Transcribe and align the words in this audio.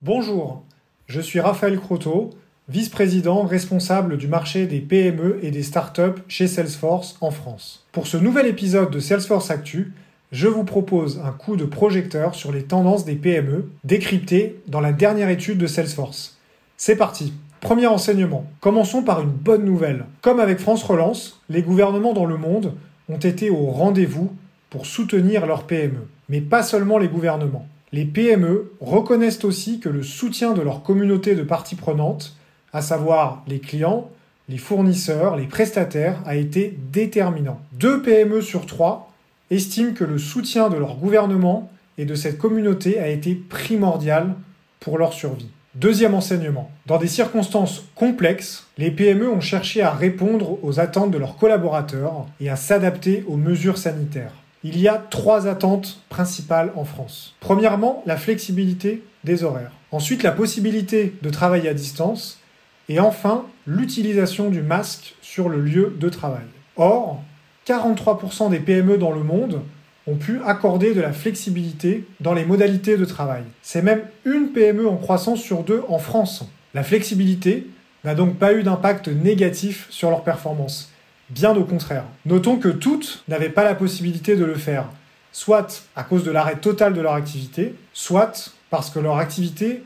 Bonjour, 0.00 0.62
je 1.08 1.20
suis 1.20 1.40
Raphaël 1.40 1.76
Croteau, 1.76 2.30
vice-président 2.68 3.42
responsable 3.42 4.16
du 4.16 4.28
marché 4.28 4.68
des 4.68 4.78
PME 4.78 5.40
et 5.42 5.50
des 5.50 5.64
startups 5.64 6.22
chez 6.28 6.46
Salesforce 6.46 7.16
en 7.20 7.32
France. 7.32 7.84
Pour 7.90 8.06
ce 8.06 8.16
nouvel 8.16 8.46
épisode 8.46 8.92
de 8.92 9.00
Salesforce 9.00 9.50
Actu, 9.50 9.92
je 10.30 10.46
vous 10.46 10.62
propose 10.62 11.20
un 11.24 11.32
coup 11.32 11.56
de 11.56 11.64
projecteur 11.64 12.36
sur 12.36 12.52
les 12.52 12.62
tendances 12.62 13.04
des 13.04 13.16
PME 13.16 13.68
décryptées 13.82 14.60
dans 14.68 14.80
la 14.80 14.92
dernière 14.92 15.30
étude 15.30 15.58
de 15.58 15.66
Salesforce. 15.66 16.38
C'est 16.76 16.94
parti 16.94 17.32
Premier 17.60 17.88
enseignement. 17.88 18.46
Commençons 18.60 19.02
par 19.02 19.20
une 19.20 19.30
bonne 19.30 19.64
nouvelle. 19.64 20.04
Comme 20.22 20.38
avec 20.38 20.60
France 20.60 20.84
Relance, 20.84 21.40
les 21.48 21.62
gouvernements 21.62 22.12
dans 22.12 22.24
le 22.24 22.36
monde 22.36 22.74
ont 23.08 23.18
été 23.18 23.50
au 23.50 23.66
rendez-vous 23.72 24.30
pour 24.70 24.86
soutenir 24.86 25.44
leurs 25.44 25.64
PME. 25.64 26.06
Mais 26.28 26.40
pas 26.40 26.62
seulement 26.62 26.98
les 26.98 27.08
gouvernements. 27.08 27.66
Les 27.92 28.04
PME 28.04 28.72
reconnaissent 28.80 29.44
aussi 29.44 29.80
que 29.80 29.88
le 29.88 30.02
soutien 30.02 30.52
de 30.52 30.60
leur 30.60 30.82
communauté 30.82 31.34
de 31.34 31.42
parties 31.42 31.76
prenantes, 31.76 32.36
à 32.72 32.82
savoir 32.82 33.42
les 33.48 33.60
clients, 33.60 34.10
les 34.48 34.58
fournisseurs, 34.58 35.36
les 35.36 35.46
prestataires, 35.46 36.20
a 36.26 36.36
été 36.36 36.78
déterminant. 36.92 37.60
Deux 37.72 38.02
PME 38.02 38.42
sur 38.42 38.66
trois 38.66 39.12
estiment 39.50 39.94
que 39.94 40.04
le 40.04 40.18
soutien 40.18 40.68
de 40.68 40.76
leur 40.76 40.96
gouvernement 40.96 41.70
et 41.96 42.04
de 42.04 42.14
cette 42.14 42.38
communauté 42.38 42.98
a 42.98 43.08
été 43.08 43.34
primordial 43.34 44.34
pour 44.80 44.98
leur 44.98 45.12
survie. 45.12 45.48
Deuxième 45.74 46.14
enseignement. 46.14 46.70
Dans 46.86 46.98
des 46.98 47.08
circonstances 47.08 47.84
complexes, 47.94 48.66
les 48.78 48.90
PME 48.90 49.30
ont 49.30 49.40
cherché 49.40 49.80
à 49.82 49.90
répondre 49.90 50.58
aux 50.62 50.80
attentes 50.80 51.10
de 51.10 51.18
leurs 51.18 51.36
collaborateurs 51.36 52.26
et 52.40 52.50
à 52.50 52.56
s'adapter 52.56 53.24
aux 53.28 53.36
mesures 53.36 53.78
sanitaires. 53.78 54.32
Il 54.64 54.80
y 54.80 54.88
a 54.88 54.98
trois 54.98 55.46
attentes 55.46 56.00
principales 56.08 56.72
en 56.74 56.84
France. 56.84 57.36
Premièrement, 57.40 58.02
la 58.06 58.16
flexibilité 58.16 59.04
des 59.22 59.44
horaires. 59.44 59.70
Ensuite, 59.92 60.22
la 60.22 60.32
possibilité 60.32 61.14
de 61.22 61.30
travailler 61.30 61.68
à 61.68 61.74
distance. 61.74 62.40
Et 62.88 62.98
enfin, 62.98 63.44
l'utilisation 63.66 64.50
du 64.50 64.62
masque 64.62 65.14
sur 65.22 65.48
le 65.48 65.60
lieu 65.60 65.96
de 65.98 66.08
travail. 66.08 66.46
Or, 66.76 67.22
43% 67.66 68.50
des 68.50 68.58
PME 68.58 68.98
dans 68.98 69.12
le 69.12 69.22
monde 69.22 69.60
ont 70.08 70.16
pu 70.16 70.40
accorder 70.44 70.94
de 70.94 71.00
la 71.00 71.12
flexibilité 71.12 72.06
dans 72.20 72.32
les 72.32 72.44
modalités 72.44 72.96
de 72.96 73.04
travail. 73.04 73.42
C'est 73.62 73.82
même 73.82 74.02
une 74.24 74.48
PME 74.48 74.88
en 74.88 74.96
croissance 74.96 75.40
sur 75.40 75.62
deux 75.62 75.82
en 75.88 75.98
France. 75.98 76.44
La 76.74 76.82
flexibilité 76.82 77.66
n'a 78.04 78.14
donc 78.14 78.36
pas 78.36 78.54
eu 78.54 78.62
d'impact 78.62 79.08
négatif 79.08 79.86
sur 79.90 80.10
leur 80.10 80.24
performance. 80.24 80.90
Bien 81.30 81.54
au 81.54 81.64
contraire. 81.64 82.04
Notons 82.24 82.56
que 82.56 82.68
toutes 82.68 83.22
n'avaient 83.28 83.50
pas 83.50 83.64
la 83.64 83.74
possibilité 83.74 84.34
de 84.34 84.44
le 84.44 84.54
faire, 84.54 84.86
soit 85.30 85.84
à 85.94 86.02
cause 86.02 86.24
de 86.24 86.30
l'arrêt 86.30 86.56
total 86.56 86.94
de 86.94 87.02
leur 87.02 87.12
activité, 87.12 87.74
soit 87.92 88.52
parce 88.70 88.88
que 88.88 88.98
leur 88.98 89.18
activité 89.18 89.84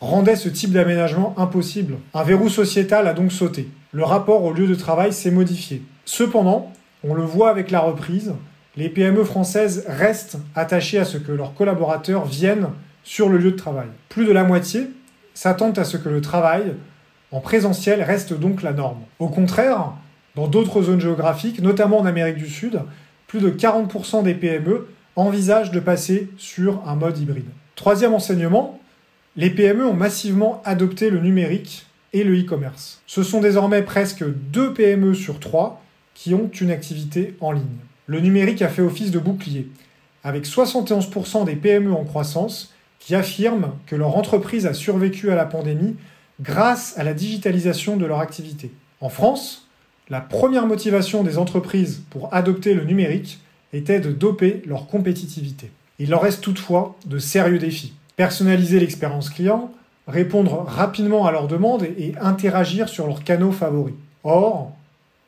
rendait 0.00 0.36
ce 0.36 0.48
type 0.48 0.72
d'aménagement 0.72 1.34
impossible. 1.38 1.96
Un 2.14 2.22
verrou 2.22 2.48
sociétal 2.48 3.08
a 3.08 3.14
donc 3.14 3.32
sauté. 3.32 3.68
Le 3.92 4.04
rapport 4.04 4.44
au 4.44 4.52
lieu 4.52 4.68
de 4.68 4.74
travail 4.74 5.12
s'est 5.12 5.30
modifié. 5.30 5.82
Cependant, 6.04 6.72
on 7.02 7.14
le 7.14 7.22
voit 7.22 7.50
avec 7.50 7.70
la 7.70 7.80
reprise, 7.80 8.34
les 8.76 8.88
PME 8.88 9.24
françaises 9.24 9.84
restent 9.88 10.38
attachées 10.54 10.98
à 10.98 11.04
ce 11.04 11.18
que 11.18 11.32
leurs 11.32 11.54
collaborateurs 11.54 12.26
viennent 12.26 12.68
sur 13.02 13.28
le 13.28 13.38
lieu 13.38 13.52
de 13.52 13.56
travail. 13.56 13.88
Plus 14.08 14.26
de 14.26 14.32
la 14.32 14.44
moitié 14.44 14.90
s'attendent 15.34 15.78
à 15.78 15.84
ce 15.84 15.96
que 15.96 16.08
le 16.08 16.20
travail 16.20 16.74
en 17.32 17.40
présentiel 17.40 18.02
reste 18.02 18.34
donc 18.34 18.62
la 18.62 18.72
norme. 18.72 19.00
Au 19.18 19.28
contraire, 19.28 19.92
dans 20.36 20.46
d'autres 20.46 20.82
zones 20.82 21.00
géographiques, 21.00 21.62
notamment 21.62 21.98
en 21.98 22.06
Amérique 22.06 22.36
du 22.36 22.48
Sud, 22.48 22.80
plus 23.26 23.40
de 23.40 23.50
40% 23.50 24.22
des 24.22 24.34
PME 24.34 24.86
envisagent 25.16 25.70
de 25.70 25.80
passer 25.80 26.28
sur 26.36 26.86
un 26.86 26.94
mode 26.94 27.18
hybride. 27.18 27.48
Troisième 27.74 28.14
enseignement, 28.14 28.78
les 29.34 29.50
PME 29.50 29.86
ont 29.86 29.94
massivement 29.94 30.62
adopté 30.64 31.10
le 31.10 31.20
numérique 31.20 31.86
et 32.12 32.22
le 32.22 32.38
e-commerce. 32.38 33.00
Ce 33.06 33.22
sont 33.22 33.40
désormais 33.40 33.82
presque 33.82 34.24
2 34.24 34.74
PME 34.74 35.14
sur 35.14 35.40
3 35.40 35.82
qui 36.14 36.34
ont 36.34 36.50
une 36.60 36.70
activité 36.70 37.34
en 37.40 37.52
ligne. 37.52 37.64
Le 38.06 38.20
numérique 38.20 38.62
a 38.62 38.68
fait 38.68 38.82
office 38.82 39.10
de 39.10 39.18
bouclier, 39.18 39.68
avec 40.22 40.46
71% 40.46 41.44
des 41.44 41.56
PME 41.56 41.92
en 41.92 42.04
croissance 42.04 42.74
qui 42.98 43.14
affirment 43.14 43.72
que 43.86 43.96
leur 43.96 44.16
entreprise 44.16 44.66
a 44.66 44.74
survécu 44.74 45.30
à 45.30 45.34
la 45.34 45.44
pandémie 45.46 45.96
grâce 46.40 46.96
à 46.98 47.04
la 47.04 47.14
digitalisation 47.14 47.96
de 47.96 48.04
leur 48.04 48.20
activité. 48.20 48.70
En 49.00 49.08
France, 49.08 49.65
la 50.08 50.20
première 50.20 50.66
motivation 50.66 51.24
des 51.24 51.36
entreprises 51.36 52.02
pour 52.10 52.32
adopter 52.32 52.74
le 52.74 52.84
numérique 52.84 53.40
était 53.72 54.00
de 54.00 54.12
doper 54.12 54.62
leur 54.66 54.86
compétitivité. 54.86 55.70
Il 55.98 56.10
leur 56.10 56.22
reste 56.22 56.42
toutefois 56.42 56.96
de 57.06 57.18
sérieux 57.18 57.58
défis. 57.58 57.92
Personnaliser 58.16 58.78
l'expérience 58.78 59.30
client, 59.30 59.72
répondre 60.06 60.64
rapidement 60.66 61.26
à 61.26 61.32
leurs 61.32 61.48
demandes 61.48 61.82
et 61.82 62.14
interagir 62.20 62.88
sur 62.88 63.06
leurs 63.06 63.24
canaux 63.24 63.52
favoris. 63.52 63.94
Or, 64.22 64.72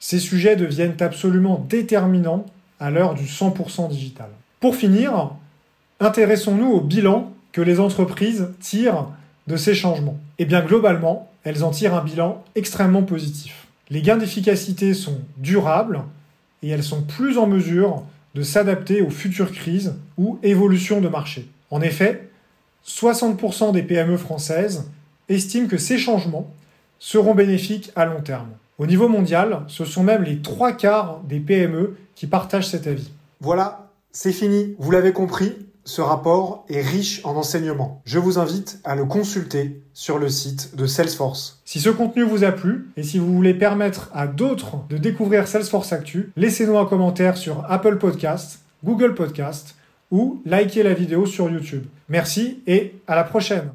ces 0.00 0.18
sujets 0.18 0.56
deviennent 0.56 0.96
absolument 1.00 1.64
déterminants 1.68 2.44
à 2.80 2.90
l'heure 2.90 3.14
du 3.14 3.24
100% 3.24 3.88
digital. 3.88 4.28
Pour 4.60 4.74
finir, 4.74 5.30
intéressons-nous 6.00 6.70
au 6.70 6.80
bilan 6.80 7.32
que 7.52 7.60
les 7.60 7.78
entreprises 7.78 8.48
tirent 8.60 9.06
de 9.46 9.56
ces 9.56 9.74
changements. 9.74 10.18
Eh 10.38 10.44
bien, 10.44 10.62
globalement, 10.62 11.30
elles 11.44 11.62
en 11.62 11.70
tirent 11.70 11.94
un 11.94 12.02
bilan 12.02 12.42
extrêmement 12.56 13.02
positif. 13.02 13.66
Les 13.90 14.02
gains 14.02 14.16
d'efficacité 14.16 14.94
sont 14.94 15.20
durables 15.36 16.02
et 16.62 16.68
elles 16.68 16.82
sont 16.82 17.02
plus 17.02 17.38
en 17.38 17.46
mesure 17.46 18.04
de 18.34 18.42
s'adapter 18.42 19.02
aux 19.02 19.10
futures 19.10 19.52
crises 19.52 19.94
ou 20.16 20.38
évolutions 20.42 21.00
de 21.00 21.08
marché. 21.08 21.48
En 21.70 21.80
effet, 21.80 22.28
60% 22.86 23.72
des 23.72 23.82
PME 23.82 24.16
françaises 24.16 24.90
estiment 25.28 25.68
que 25.68 25.78
ces 25.78 25.98
changements 25.98 26.52
seront 26.98 27.34
bénéfiques 27.34 27.92
à 27.96 28.04
long 28.04 28.20
terme. 28.20 28.48
Au 28.78 28.86
niveau 28.86 29.08
mondial, 29.08 29.62
ce 29.68 29.84
sont 29.84 30.02
même 30.02 30.24
les 30.24 30.40
trois 30.40 30.72
quarts 30.72 31.20
des 31.28 31.38
PME 31.38 31.96
qui 32.14 32.26
partagent 32.26 32.68
cet 32.68 32.86
avis. 32.86 33.10
Voilà, 33.40 33.90
c'est 34.10 34.32
fini, 34.32 34.74
vous 34.78 34.90
l'avez 34.90 35.12
compris, 35.12 35.54
ce 35.84 36.00
rapport 36.00 36.64
est 36.68 36.80
riche 36.80 37.20
en 37.24 37.36
enseignements. 37.36 38.02
Je 38.04 38.18
vous 38.18 38.38
invite 38.38 38.80
à 38.84 38.94
le 38.94 39.04
consulter 39.04 39.82
sur 39.92 40.18
le 40.18 40.28
site 40.28 40.76
de 40.76 40.86
Salesforce. 40.86 41.60
Si 41.64 41.80
ce 41.80 41.90
contenu 41.90 42.22
vous 42.22 42.44
a 42.44 42.52
plu 42.52 42.88
et 42.96 43.02
si 43.02 43.18
vous 43.18 43.34
voulez 43.34 43.54
permettre 43.54 44.10
à 44.14 44.26
d'autres 44.26 44.78
de 44.88 44.96
découvrir 44.96 45.46
Salesforce 45.46 45.92
Actu, 45.92 46.32
laissez-nous 46.36 46.78
un 46.78 46.86
commentaire 46.86 47.36
sur 47.36 47.64
Apple 47.70 47.98
Podcast, 47.98 48.60
Google 48.84 49.14
Podcast 49.14 49.76
ou 50.10 50.42
likez 50.44 50.82
la 50.82 50.94
vidéo 50.94 51.26
sur 51.26 51.50
YouTube. 51.50 51.84
Merci 52.08 52.62
et 52.66 52.94
à 53.06 53.14
la 53.14 53.24
prochaine. 53.24 53.70